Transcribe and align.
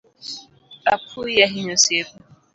Apuoyi 0.93 1.37
ahinya 1.45 1.73
Osiepa. 1.77 2.15